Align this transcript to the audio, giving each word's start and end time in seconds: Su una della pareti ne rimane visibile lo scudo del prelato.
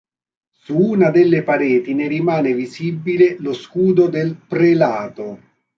Su 0.61 0.77
una 0.79 1.11
della 1.11 1.43
pareti 1.43 1.93
ne 1.93 2.07
rimane 2.07 2.55
visibile 2.55 3.35
lo 3.37 3.53
scudo 3.53 4.07
del 4.07 4.35
prelato. 4.35 5.37